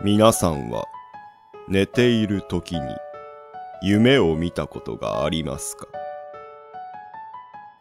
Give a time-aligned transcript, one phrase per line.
[0.00, 0.84] 皆さんは
[1.66, 2.80] 寝ている時に
[3.82, 5.88] 夢を見たことがありますか？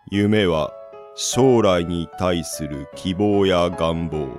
[0.10, 0.72] 夢は
[1.14, 4.30] 将来に対する希望や願望、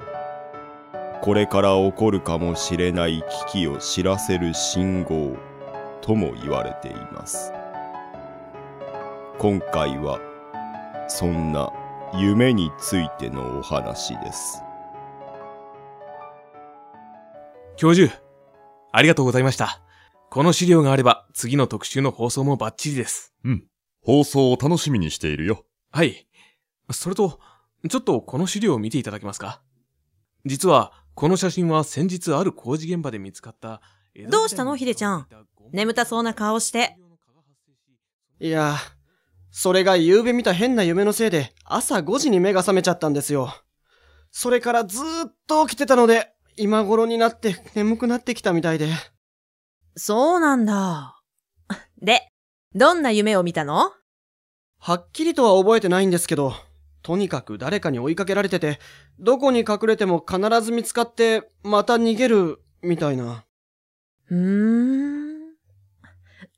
[1.20, 5.36] これから起こるかもしれない危機を知らせる信号
[6.00, 7.52] とも言われています。
[9.38, 10.18] 今回は
[11.06, 11.70] そんな
[12.16, 14.64] 夢についてのお話です。
[17.78, 18.12] 教授、
[18.90, 19.80] ありがとうございました。
[20.30, 23.32] この資料があれば次の特集の放送もバッチリです。
[23.44, 23.66] うん。
[24.02, 25.64] 放送を楽しみにしているよ。
[25.92, 26.26] はい。
[26.90, 27.38] それと、
[27.88, 29.62] ちょっとこの資料を見ていただけますか？
[30.44, 33.80] 実は、この写真は先日ある工事現場で見つかった。
[34.28, 35.28] どうしたのヒデちゃん？
[35.70, 36.96] 眠たそうな顔して。
[38.40, 38.74] いや、
[39.52, 43.54] それが夕べ見た変な夢のせいで朝5時に目が覚めちゃったんですよ。
[44.32, 48.88] それからずーっと起きてたので、今頃になって眠くなってきたみたいで。
[49.96, 51.20] そうなんだ。
[52.02, 52.28] で、
[52.74, 53.92] どんな夢を見たの？
[54.80, 56.54] はっきりとは覚えてないんですけど、
[57.02, 58.78] とにかく誰かに追いかけられてて、
[59.18, 63.44] どこに隠れても必ず見つかって、また逃げる、みたいな。
[64.30, 65.38] うーん。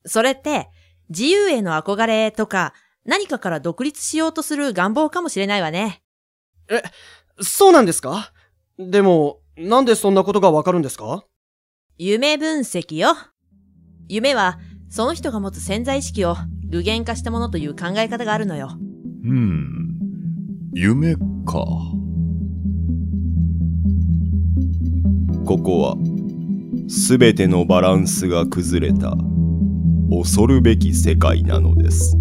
[0.05, 0.69] それって、
[1.09, 6.03] 自由への憧れとか、何かから独立しようとする願望かもしれないわね。
[7.41, 8.33] そうなんですか？
[8.79, 11.25] でも、なんでそんなことがわかるんですか？
[11.99, 13.15] 夢分析よ。
[14.09, 16.37] 夢は、その人が持つ潜在意識を
[16.69, 18.71] 具現化したものという考え方があるのよ。
[19.25, 19.99] うん。
[20.73, 21.21] 夢か。
[25.45, 25.97] ここは、
[26.89, 29.15] すべてのバランスが崩れた、
[30.11, 32.17] 恐るべき世界なのです。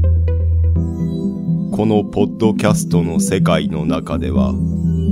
[1.72, 4.54] このポッドキャストの世界の中では、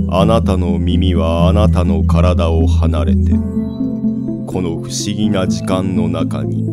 [0.09, 6.65] あなたの耳はあなたの体を離れて、この不思議な時間の中に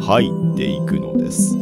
[0.00, 1.56] 入っていくのです。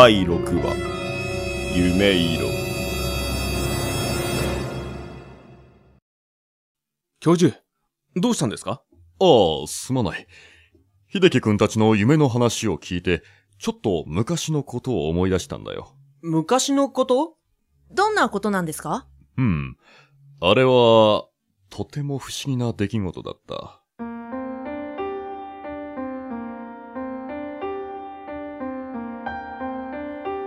[0.00, 0.76] 第6話
[1.74, 2.48] 夢色
[7.18, 7.56] 教授、
[8.14, 8.84] どうしたんですか？
[9.18, 9.24] あ
[9.64, 10.28] あ、すまない。
[11.12, 13.24] 秀樹くんたちの夢の話を聞いて、
[13.58, 15.92] ちょっと昔のことを思い出したんだよ。
[16.22, 17.34] 昔のこと？
[17.90, 19.08] どんなことなんですか？
[19.36, 19.76] うん。
[20.40, 21.24] あれは、
[21.70, 23.82] とても不思議な出来事だった。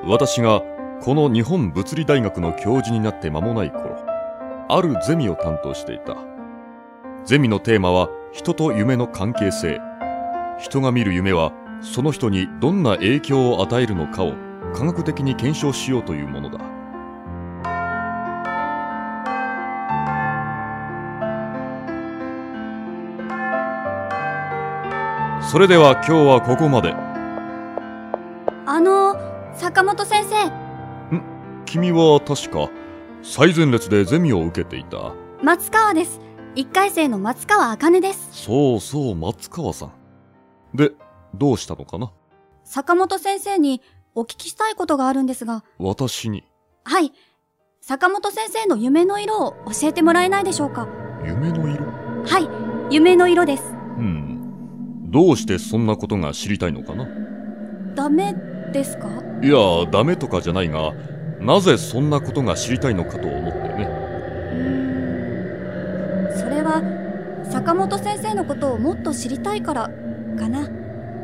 [0.04, 0.62] 私が
[1.04, 3.98] この日本物理大学の教授になって間もない頃、
[4.68, 6.16] あるゼミを担当していた。
[7.24, 9.80] ゼミのテーマは人と夢の関係性。
[10.60, 14.34] 人が見る夢はその人にどんな影響を与えるのかを
[14.74, 16.60] 科学的に検証しようというものだ。
[25.42, 26.96] それでは今日はここまで。
[28.66, 30.52] あの、坂本先生、
[31.66, 32.70] 君は確か
[33.22, 35.14] 最前列でゼミを受けていた。
[35.44, 36.20] 松川です。
[36.56, 38.30] 一回生の松川茜です。
[38.32, 39.92] そうそう、松川さん。
[40.74, 40.92] で、
[41.36, 42.12] どうしたのかな？
[42.64, 43.82] 坂本先生に
[44.16, 46.44] お聞きしたいことがあるんですが、私に
[46.84, 47.12] はい。
[47.82, 50.88] 坂本先生の夢の色を教えてもらえないでしょうか？
[51.26, 51.86] 夢の色？
[51.86, 52.40] は
[52.90, 53.64] い、夢の色です。
[53.98, 55.12] うん。
[55.12, 57.08] どうしてそんなことが知りたいのかな？
[57.96, 58.34] ダメ
[58.72, 59.08] ですか？
[59.42, 59.56] いや、
[59.92, 60.94] ダメとかじゃないが、
[61.40, 63.90] なぜそんなことが知りたいのかと思ってね。
[66.38, 66.82] それは、
[67.50, 69.90] 坂本先生のことをもっと知りたいから
[70.38, 70.70] かな。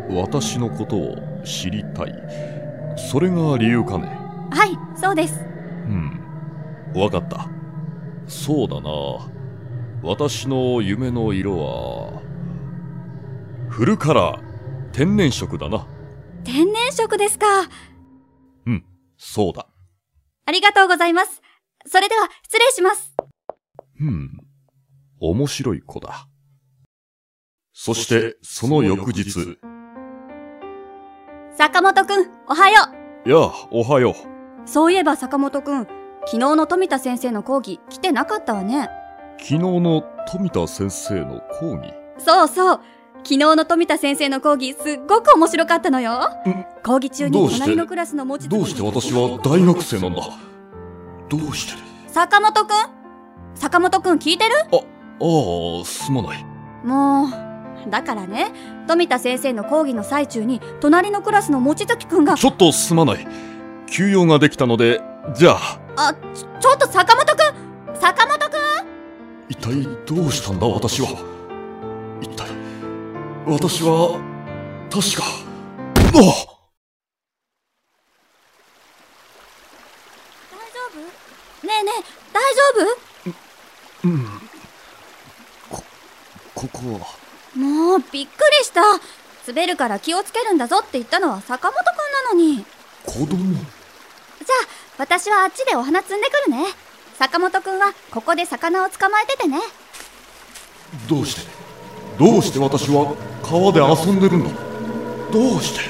[0.10, 2.14] 私のことを知りたい。
[2.98, 4.08] それが理由かね。
[4.52, 5.40] はいそうです。
[5.86, 6.20] うん。
[6.96, 7.48] わかった。
[8.28, 8.90] そうだな。
[10.02, 12.22] 私の夢の色は
[13.70, 14.40] フルカラー
[14.92, 15.86] 天然色だな
[16.48, 17.46] 天然色ですか。
[18.66, 18.86] うん
[19.18, 19.68] そうだ。
[20.46, 21.42] ありがとうございます。
[21.86, 23.14] それでは失礼します。
[24.00, 24.32] うん
[25.20, 26.30] 面白い子だ。
[27.74, 29.60] そしてその翌日。
[31.58, 32.76] 坂本くんおはよ
[33.26, 34.70] いやおはよう。
[34.70, 35.80] そういえば坂本くん
[36.28, 38.88] 昨日の富田先生の講義来てなかったわね。
[39.38, 40.02] う昨日の
[40.32, 41.94] 富田先生の講義？
[42.20, 42.82] そうそう
[43.24, 46.30] 昨日の富田先生の講義すっごく面白かったのよ。
[46.84, 50.22] 講義中に隣のクラスの文字どうして私は大学生なんだ。
[51.28, 51.82] どうして？
[52.08, 52.74] 坂本くん？
[53.56, 54.52] 坂本くん聞いてる？
[54.72, 56.46] ああすまない。
[56.86, 58.52] もうだからね
[58.88, 63.28] 富田先生の講義の最中に隣のクラスの望月くんがちょっとすまない。
[63.88, 65.02] 休養ができたので
[65.36, 65.80] じゃあ。
[65.98, 67.96] あちょちょっと坂本くん！
[68.00, 68.58] 坂本くん！
[69.50, 71.37] 一体どうしたんだ私は？
[73.50, 74.20] 私は
[74.90, 75.24] 確か
[75.96, 76.28] あ大丈
[80.92, 81.66] 夫？
[81.66, 82.04] ねえねえ
[82.34, 82.62] 大丈
[84.04, 84.26] うん。
[85.70, 85.82] こ
[86.54, 87.08] ここは。
[87.56, 88.30] 夫もうびっく
[88.60, 88.82] りした。
[89.48, 92.66] 滑るから気をつけるんだぞって言ったのは坂本くんなのに。
[93.06, 93.28] 子供。
[93.28, 94.68] じゃあ
[94.98, 96.66] 私はあっちでお花摘んでくるね。
[97.18, 99.62] 坂本くんはここで魚を捕まえててね。
[101.10, 101.57] どうして？
[102.18, 104.50] どうして私は川で遊んでるんだ
[105.32, 105.82] どうして？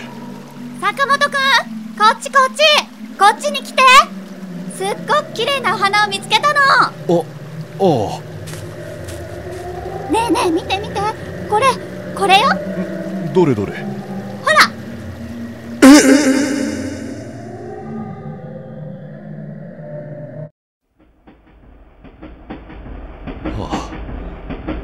[0.82, 1.36] 坂本くん
[1.98, 2.62] こっちこっち
[3.18, 3.82] こっちに来て。
[4.76, 6.60] すっごく綺麗なお花を見つけたの。
[6.60, 6.92] あ
[7.80, 7.84] あ
[10.12, 11.00] ねえねえ見て見て。
[11.50, 11.66] これ
[12.16, 12.50] これよ。
[12.52, 12.56] あ
[13.34, 13.87] どれどれ？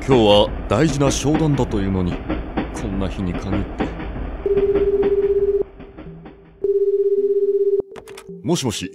[0.04, 2.14] 日は大事な商談だというのに
[2.74, 3.84] こんな日に限って。
[8.44, 8.92] もしもし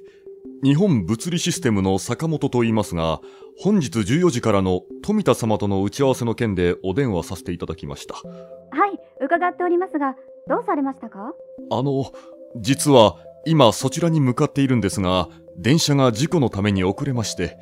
[0.63, 3.21] 日本物理システムの坂本と言いますが
[3.59, 8.15] 本日14時からの富田様との打ち合わせの件でお電話させていただきました。
[8.15, 10.15] はい伺っておりますが
[10.49, 11.33] どうされましたか？
[11.71, 12.13] あの
[12.57, 13.17] 実は
[13.47, 17.57] 今そちらに向かっているんですが電車が事故のために遅れまして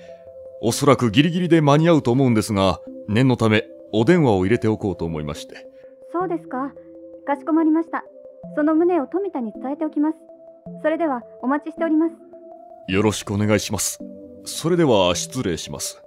[0.61, 5.69] おそらくギリギリで間に合うと思うんですが念のためお電話を入れておこうと思いまして。
[6.13, 6.73] そうですか。
[7.27, 8.05] かしこまりました。
[8.57, 10.17] その旨を富田に伝えておきます。
[10.83, 12.13] それではお待ちしております。
[12.93, 14.01] よろしくお願いします。
[14.45, 16.03] それでは失礼します。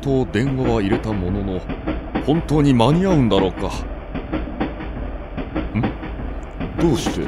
[0.00, 1.60] と電話は入れたものの
[2.26, 3.68] 本当に間に合うんだろうか。
[5.76, 5.82] ん？
[6.80, 7.26] どうして？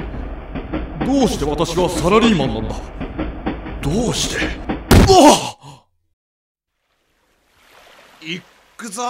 [1.05, 2.75] どうして私はサラリーマンなんだ？
[3.81, 4.45] どうして？
[4.47, 4.49] う
[5.25, 5.31] わ
[8.23, 8.43] っいっ
[8.85, 9.03] くぞ。
[9.03, 9.07] ー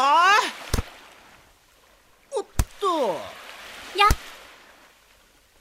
[2.30, 2.44] おっ
[2.80, 2.86] と。
[3.98, 4.06] や。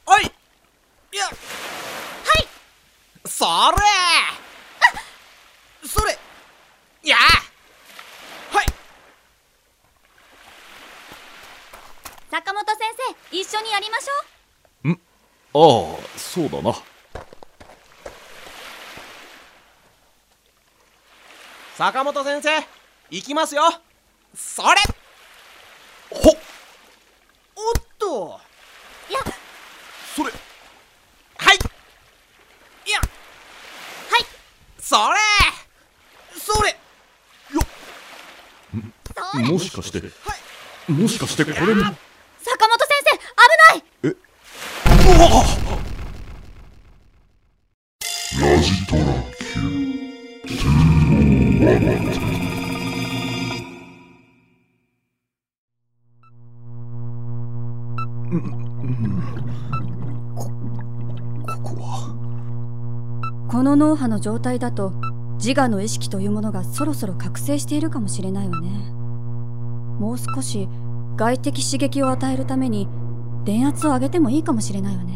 [0.05, 0.25] おい。
[0.25, 1.25] いや。
[1.25, 2.47] はい。
[3.25, 3.45] そ
[5.81, 5.87] れ。
[5.87, 6.17] それ。
[7.03, 7.15] や。
[7.17, 8.65] はい。
[12.29, 12.77] 坂本先
[13.31, 14.07] 生一緒にやりまし
[14.85, 15.59] ああ
[16.17, 16.73] そうだな。
[21.75, 22.49] 坂本先生
[23.09, 23.82] 行きますよ
[24.35, 24.67] それ。
[26.09, 26.37] ほっ。
[27.55, 28.39] おっと。
[29.09, 29.19] いや。
[30.15, 30.31] それ。
[31.37, 31.57] はい。
[32.87, 32.99] いや。
[32.99, 33.05] は
[34.17, 34.25] い。
[34.79, 35.19] それ。
[36.39, 36.75] それ。
[39.31, 39.43] それ。
[39.43, 40.01] もしかして。
[40.91, 41.83] もしかしてこれも。
[42.39, 43.23] 坂本先生危
[43.69, 44.15] ない。
[45.17, 45.63] ここ
[63.75, 64.91] の脳波の状態だと
[65.37, 68.69] 自我の意識というものがそろそろ覚醒しているかもしれないわね。
[69.99, 70.69] もう少し
[71.15, 72.87] 外的刺激を与えるために
[73.43, 75.13] 電圧を上げてもいいかもしれないわね。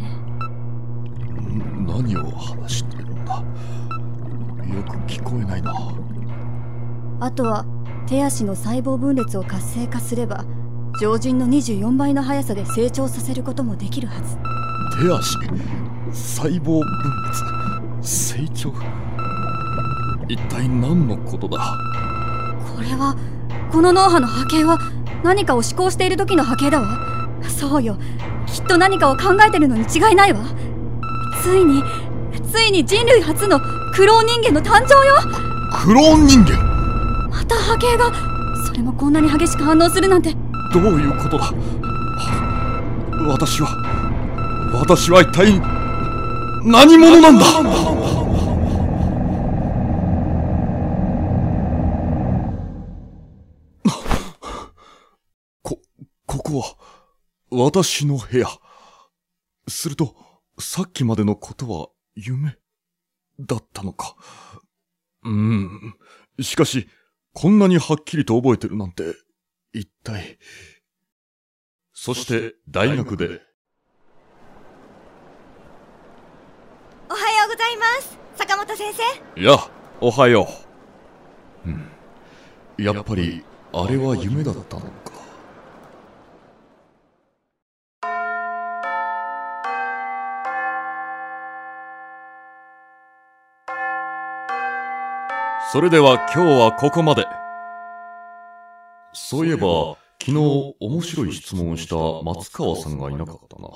[1.86, 3.36] 何を話してるんだ？
[3.36, 3.44] よ
[4.84, 5.74] く聞こえないな。
[7.20, 7.66] あとは
[8.08, 10.46] 手足の細胞分裂を活性化すれば
[11.02, 14.38] 常人の24倍の速さで成長させることもできるはず。
[15.00, 15.38] 手足？
[16.12, 17.57] 細胞分裂？
[18.08, 18.72] 成長
[20.30, 21.78] 一体何のことだ？
[22.74, 23.18] これは
[23.70, 24.80] この脳波の波形は
[25.26, 26.88] 何かを思考している時の波形だわ。
[27.50, 27.98] そうよ。
[28.46, 30.40] きっと何かを考えてるのに違いないわ。
[31.44, 31.84] ついに
[32.50, 33.60] ついに人類初の
[33.94, 35.16] クローン人間の誕生よ。
[35.84, 37.30] クローン人間？
[37.30, 38.14] また波形が
[38.66, 40.34] それもこんなに激しく反応するなんて。
[40.74, 41.52] どういうことだ？
[43.28, 43.68] 私は
[44.74, 45.62] 私は一体
[46.66, 47.46] 何者なんだ
[55.64, 55.80] こ、
[56.48, 56.77] ここは
[57.68, 58.48] 私の部屋。
[59.68, 60.16] すると、
[60.58, 62.56] さっきまでのことは夢
[63.38, 64.16] だったのか。
[65.25, 65.94] うーん。
[66.39, 66.88] しかし、
[67.34, 69.13] こんなにはっきりと覚えてるなんて、
[69.74, 70.39] 一体。
[71.92, 73.46] そして、大学で、おはよ
[77.46, 78.94] うございます坂本先
[79.36, 79.58] 生いや、
[80.00, 80.48] おはよ
[81.66, 81.70] う。
[81.70, 81.89] うん。
[82.77, 85.07] やっぱり、あれは夢だったのか。
[95.74, 97.26] それでは今日はここまで。
[99.12, 103.68] そういえば、昨日面白い質問をした松川さんがいなかったな。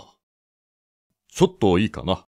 [1.30, 2.26] ちょっといいかな。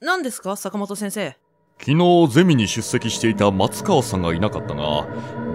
[0.00, 0.56] 何ですか？
[0.56, 1.36] 坂本先生。
[1.78, 5.06] 昨日ゼミに出席していた松川さんがいなかったが、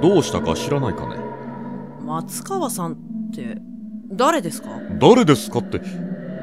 [0.01, 1.17] どうしたか知らないかね？
[2.05, 2.95] 松川さんっ
[3.35, 3.57] て、
[4.09, 4.69] 誰ですか？
[5.01, 5.81] 誰ですかって、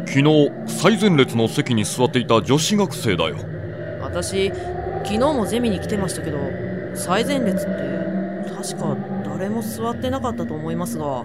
[0.07, 3.37] 昨日最前列の席に座っていた女子学生だよ。
[4.03, 4.53] 私、
[5.05, 6.39] 昨日もゼミに来てましたけど、
[6.95, 7.77] 最前列って、
[8.55, 11.25] 確か誰も座ってなかったと思いますが。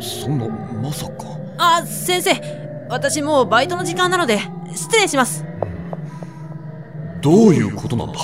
[0.00, 1.38] そんな、まさか。
[1.58, 2.32] あ、先生
[2.88, 4.38] 私もうバイトの時間なので、
[4.74, 5.44] 失礼します。
[7.20, 8.18] どういうことなんだ？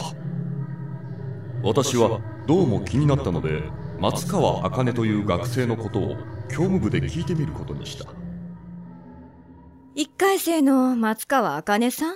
[1.62, 3.62] 私はどうも気になったので、
[3.98, 6.16] 松川茜という学生のことを
[6.48, 8.10] 教務部で聞いてみることにした。
[9.94, 12.14] 一回生の松川茜さん？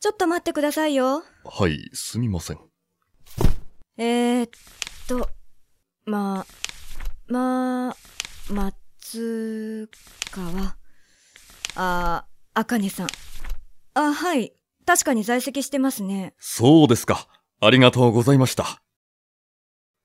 [0.00, 1.22] ちょっと待ってくださいよ。
[1.44, 2.58] はい、すみません。
[3.98, 4.50] えー、っ
[5.08, 5.30] と、
[6.04, 6.46] ま、
[7.28, 7.96] ま、
[8.50, 9.88] 松
[10.30, 10.76] 川、
[11.76, 13.08] あ、茜さん。
[13.94, 14.52] あ、はい。
[14.84, 16.34] 確かに在籍してますね。
[16.38, 17.26] そうですか。
[17.60, 18.82] ありがとうございました。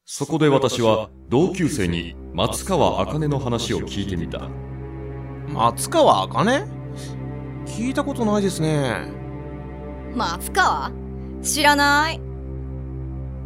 [0.05, 4.49] そこで私は同級生に松川茜の話を聞いてみた。
[5.47, 6.65] 松川茜？
[7.65, 9.20] 聞いたことないですね。
[10.15, 10.91] 松川？
[11.41, 12.19] 知らない。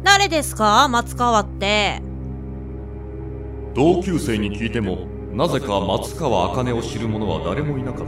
[0.02, 0.88] 誰ですか？
[0.88, 2.02] 松川って。
[3.74, 8.06] 同級生に聞いても、なぜか松川茜を知る者は誰もいなかっ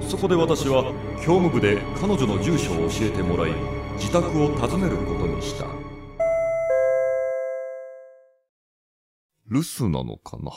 [0.00, 0.06] た。
[0.06, 0.84] そこで私は
[1.16, 3.52] 教務部で彼女の住所を教えてもらい、
[3.96, 5.64] 自宅を訪ねることにした。
[9.50, 10.52] 留守なのかな？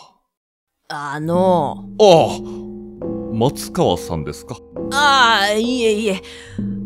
[0.89, 2.80] あの、ああ
[3.31, 4.57] 松川さんですか？
[4.91, 6.21] ああ、いえいえ。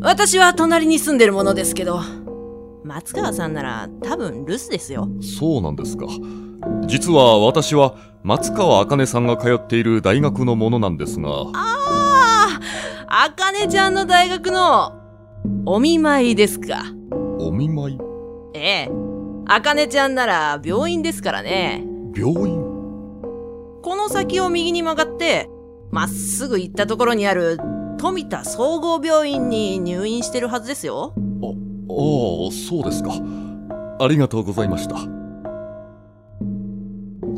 [0.01, 1.99] 私は隣に住んでるものですけど。
[2.83, 5.09] 松川さんなら多分留守ですよ。
[5.19, 6.05] そうなんですか。
[6.85, 11.51] 実は私は松川茜さんが通っている大学のものなんですが、あ
[13.07, 14.93] あ、あかねちゃんの大学の
[15.65, 16.83] お見舞いですか。
[17.39, 17.97] お見舞い？
[18.53, 18.91] ええ。
[19.47, 21.83] あかねちゃんなら病院ですからね。
[22.15, 22.61] 病院？
[23.81, 25.49] この先を右に曲がって、
[25.95, 27.57] まっすぐ行ったところにある
[27.97, 31.13] 富田総合病院に入院してるはずですよ。
[31.15, 33.13] ああ、そうですか。
[34.01, 34.97] ありがとうございました。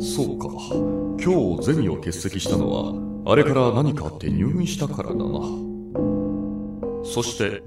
[0.00, 0.48] そうか。
[1.22, 5.22] 今日ゼミを欠席したのは、あれから何かあって入院したからだな。
[7.04, 7.62] そして、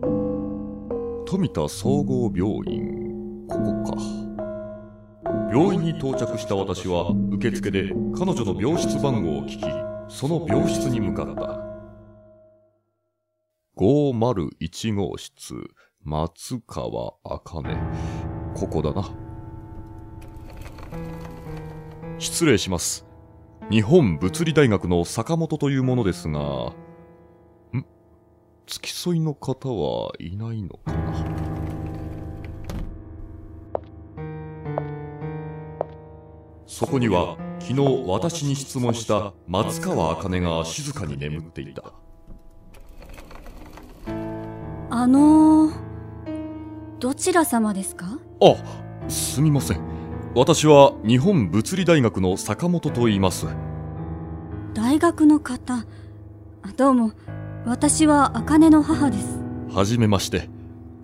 [1.25, 3.97] 富田総合病院、ここか。
[5.53, 11.57] 病院に到着した私は、受付で彼女の病室番号を聞き、その病室に向かった。
[13.77, 15.55] 501号室、
[16.03, 17.77] 松川茜。
[18.53, 19.09] ここだな。
[22.19, 23.07] 失礼します。
[23.71, 26.73] 日本物理大学の坂本というものですが、ん？
[28.67, 31.25] 付き添いの方はいないのかな？
[36.67, 37.37] そこには、
[37.67, 41.93] 昨日私に質問した松川茜が静かに眠っていた。
[44.89, 45.73] あのー、
[46.99, 48.19] どちら様ですか？
[48.41, 48.55] あ、
[49.09, 49.79] すみません。
[50.35, 53.47] 私は日本物理大学の坂本と言います。
[54.73, 55.85] 大学の方。
[56.75, 57.11] どうも、
[57.65, 59.39] 私は茜の母です。
[59.73, 60.49] はじめまして。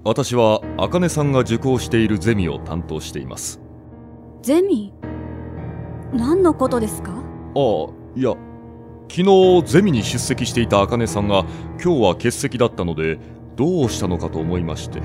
[0.03, 3.59] 私は、茜さんが受講しているゼミを担当しています。
[4.41, 4.93] ゼミ？
[6.17, 7.11] 何のことですか？
[7.11, 7.19] ああ、
[8.15, 8.33] いや、
[9.07, 11.45] 昨日ゼミに出席していた茜さんが
[11.81, 13.19] 今日は欠席だったので、
[13.55, 14.99] どうしたのかと思いまして。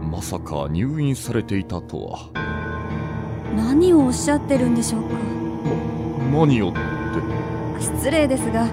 [0.00, 2.30] まさか入院されていたとは。
[3.56, 5.08] 何をおっしゃってるんでしょうか？
[6.32, 6.78] 何をって。
[7.80, 8.68] 失礼ですが、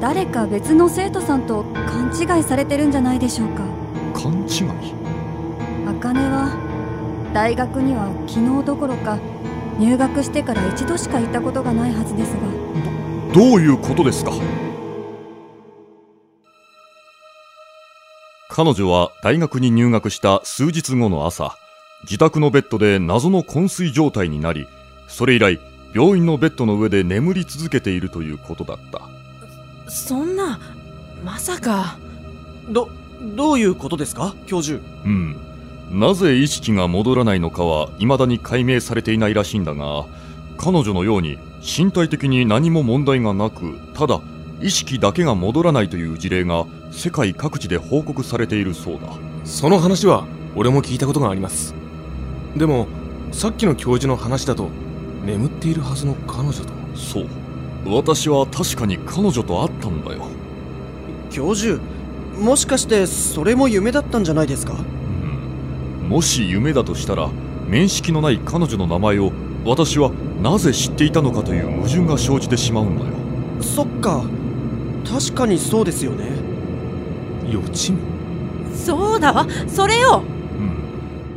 [0.00, 3.62] 誰か別の生徒さんと勘違いされてるんじゃないでしょうか？
[4.12, 4.92] 勘違い？
[5.86, 9.18] 茜は大学には昨日どころか
[9.78, 12.40] 入学してから一度しか行ったことがないはずですが。
[13.32, 14.32] どういうことですか？
[18.48, 21.56] 彼女は大学に入学した数日後の朝
[22.02, 24.66] 自宅のベッドで謎の昏睡状態になり
[25.06, 25.60] それ以来
[25.94, 29.00] 病院のベッドの上で眠り続けているということだった。
[29.88, 30.60] そんな、
[31.24, 31.98] まさか。
[32.68, 32.90] ど、
[33.36, 34.34] どういうことですか？
[34.46, 34.80] 教授。
[35.04, 35.36] うん
[35.90, 40.06] なぜ意識が戻らないのかは未だに解明されていないらしいんだが
[40.56, 44.20] 彼女のように身体的に何も問題がなくただ
[44.60, 49.08] 意識だけが戻らないという事例が世界各地で報告されているそうだ。
[49.44, 51.74] その話は俺も聞いたことがあります。
[52.56, 52.86] でも
[53.32, 54.68] さっきの教授の話だと
[55.24, 57.26] 眠っているはずの彼女とそう。
[57.86, 60.26] 私は確かに彼女と会ったんだよ。
[61.30, 61.80] 教授、
[62.38, 64.74] もしかしてそれも夢だったんじゃないですか？
[64.74, 64.99] うん
[66.10, 67.28] もし夢だとしたら
[67.68, 69.30] 面識のない彼女の名前を
[69.64, 70.10] 私は
[70.42, 73.12] なぜ知っていたのかという矛盾が生じてしまうんだよ。
[73.62, 74.24] そっか。
[75.08, 76.26] 確かにそうですよね。
[77.48, 78.00] 予知夢？
[78.74, 79.32] そうだ。
[79.32, 80.24] わ、それよ。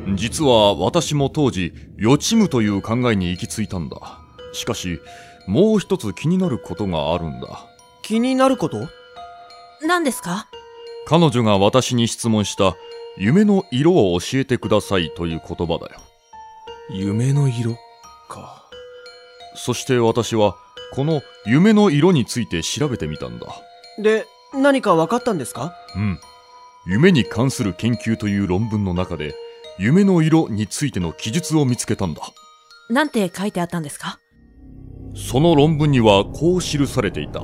[0.08, 0.18] うん。
[0.18, 3.98] 実は私も当時予知夢という考えに行き着いたんだ。
[4.54, 5.00] しかし
[5.46, 7.68] もう一つ気になることがあるんだ。
[8.02, 8.88] 気になること？
[9.86, 10.48] 何ですか？
[11.06, 12.76] 彼女が私に質問した
[13.16, 16.02] 夢の色を教えてくださいという言葉だよ。
[16.90, 17.76] 夢の色
[18.28, 18.70] か。
[19.56, 20.56] そして私は
[20.94, 23.48] この夢の色について調べてみたんだ。
[24.00, 25.76] で、何か分かったんですか？
[25.96, 26.20] うん。
[26.88, 29.36] 夢に関する研究という論文の中で
[29.78, 32.22] 夢の色についての記述を見つけたんだ。
[32.90, 34.20] なんて書いてあったんですか？
[35.16, 37.44] その論文にはこう記されていた。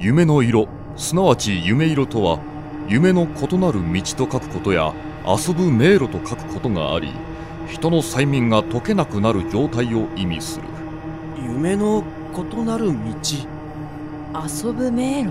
[0.00, 2.40] 夢の色すなわち夢色とは
[2.88, 4.94] 夢の異なる道と書くことや
[5.26, 7.12] 遊ぶ迷路と書くことがあり
[7.68, 10.64] 人の催眠が解けなくなる状態を意味する。
[11.36, 12.02] 夢の
[12.34, 12.92] 異なる道？
[14.32, 15.30] 遊ぶ迷路？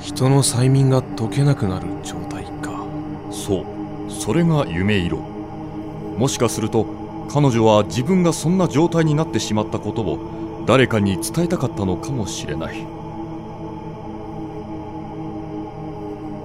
[0.00, 2.84] 人の催眠が解けなくなる状態か。
[3.30, 3.64] そう。
[4.10, 5.18] それが夢色。
[5.18, 6.84] もしかすると
[7.32, 12.84] 彼女は自分がそんな状態になってしまったことを誰かに伝えたかったのかもしれない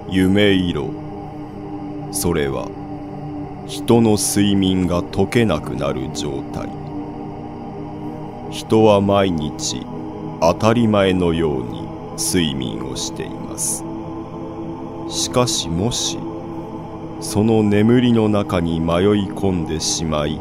[0.08, 0.90] 夢色。
[2.12, 2.68] それは
[3.66, 6.68] 人の睡眠が解けなくなる状態。
[8.50, 9.84] 人は毎日
[10.40, 11.82] 当たり前のように
[12.16, 13.84] 睡眠をしています。
[15.08, 16.18] しかしもし
[17.20, 18.86] その眠りの中に迷い
[19.28, 20.40] 込んでしまい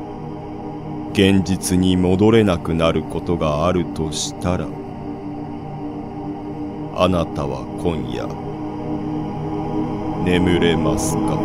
[1.13, 4.67] 現実に戻れなくなることがあるとしたら
[6.97, 8.44] あなたは今夜
[10.25, 11.37] 眠れますか？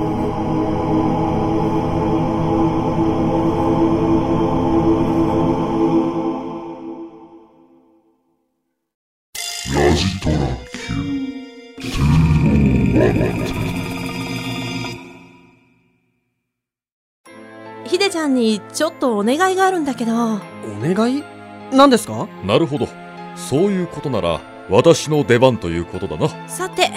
[17.84, 20.38] ひでちゃんにちょっとお願いがあるんだけど、お
[20.80, 21.22] 願い？
[21.70, 22.26] 何ですか？
[22.46, 22.88] なるほど。
[23.36, 24.40] そういうことなら
[24.70, 26.48] 私の出番ということだな。
[26.48, 26.90] さて、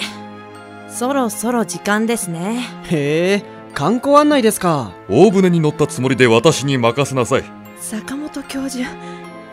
[0.94, 2.60] そろそろ時間ですね。
[2.84, 3.42] へえ、
[3.74, 4.92] 観光案内ですか。
[5.08, 7.44] 大船に乗ったつもりで私に任せなさい
[7.78, 8.88] 坂本教授、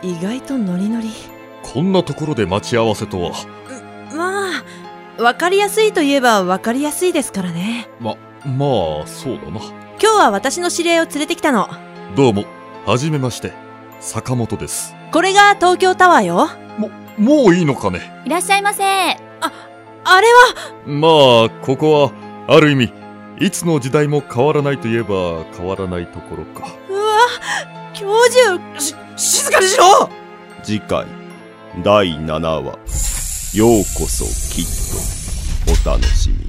[0.02, 1.10] 意外とノリノリ。
[1.64, 3.32] こんなところで待ち合わせとは
[4.14, 4.50] ま
[5.18, 7.88] あ、わかりやすいといえばわかりやすいですからね。
[7.98, 11.68] ままあそうだな今日は私の知り合いを連れてきたの。
[12.14, 12.44] どうも
[12.86, 13.52] はじめまして
[13.98, 16.50] 坂本ですこれが東京タワーよ。
[16.78, 18.84] ももういいのかねいらっしゃいませ。
[18.84, 19.71] あ
[20.20, 20.44] れは、
[20.86, 21.08] ま
[21.46, 22.12] あここは
[22.48, 22.92] ある意味
[23.38, 26.66] いつの時代も変わらないといえば変わらないところか。
[26.88, 27.18] うわ、
[27.94, 30.08] 教授、し、静かにしろ。
[30.62, 31.06] 次回
[31.82, 32.78] 第7話
[33.56, 36.41] 「ようこそきっと」お楽しみに